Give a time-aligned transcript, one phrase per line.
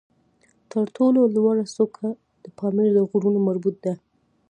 [0.71, 2.07] تر ټولو لوړه څوکه
[2.43, 3.93] د پامیر د غرونو مربوط ده